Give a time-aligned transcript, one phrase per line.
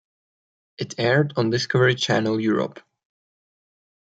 [0.79, 2.79] It aired on Discovery Channel Europe.